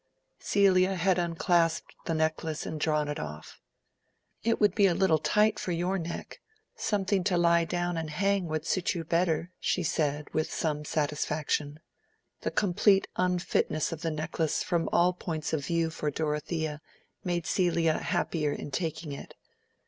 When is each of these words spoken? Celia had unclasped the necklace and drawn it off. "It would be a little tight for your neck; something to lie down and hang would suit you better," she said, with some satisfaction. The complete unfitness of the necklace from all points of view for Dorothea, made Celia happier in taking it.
Celia 0.39 0.95
had 0.95 1.19
unclasped 1.19 1.93
the 2.07 2.15
necklace 2.15 2.65
and 2.65 2.79
drawn 2.79 3.07
it 3.07 3.19
off. 3.19 3.61
"It 4.41 4.59
would 4.59 4.73
be 4.73 4.87
a 4.87 4.95
little 4.95 5.19
tight 5.19 5.59
for 5.59 5.71
your 5.71 5.99
neck; 5.99 6.41
something 6.75 7.23
to 7.25 7.37
lie 7.37 7.65
down 7.65 7.97
and 7.97 8.09
hang 8.09 8.47
would 8.47 8.65
suit 8.65 8.95
you 8.95 9.03
better," 9.03 9.51
she 9.59 9.83
said, 9.83 10.27
with 10.33 10.51
some 10.51 10.85
satisfaction. 10.85 11.79
The 12.39 12.49
complete 12.49 13.07
unfitness 13.15 13.91
of 13.91 14.01
the 14.01 14.09
necklace 14.09 14.63
from 14.63 14.89
all 14.91 15.13
points 15.13 15.53
of 15.53 15.67
view 15.67 15.91
for 15.91 16.09
Dorothea, 16.09 16.81
made 17.23 17.45
Celia 17.45 17.99
happier 17.99 18.51
in 18.51 18.71
taking 18.71 19.11
it. 19.11 19.35